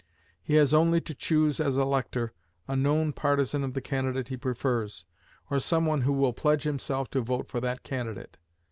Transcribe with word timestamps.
He 0.41 0.55
has 0.55 0.73
only 0.73 0.99
to 1.01 1.13
choose 1.13 1.59
as 1.59 1.77
elector 1.77 2.33
a 2.67 2.75
known 2.75 3.13
partisan 3.13 3.63
of 3.63 3.75
the 3.75 3.81
candidate 3.81 4.29
he 4.29 4.35
prefers, 4.35 5.05
or 5.51 5.59
some 5.59 5.85
one 5.85 6.01
who 6.01 6.13
will 6.13 6.33
pledge 6.33 6.63
himself 6.63 7.07
to 7.11 7.21
vote 7.21 7.47
for 7.47 7.61
that 7.61 7.83
candidate. 7.83 8.39